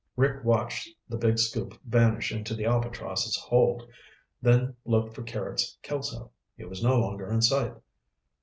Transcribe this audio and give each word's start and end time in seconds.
Rick 0.15 0.43
watched 0.43 0.89
the 1.07 1.15
big 1.15 1.37
scoop 1.37 1.77
vanish 1.85 2.31
into 2.31 2.55
the 2.55 2.65
Albatross' 2.65 3.37
hold, 3.37 3.87
then 4.41 4.75
looked 4.83 5.13
for 5.13 5.21
Carrots 5.21 5.77
Kelso. 5.83 6.31
He 6.57 6.65
was 6.65 6.81
no 6.83 6.97
longer 6.99 7.29
in 7.29 7.43
sight. 7.43 7.75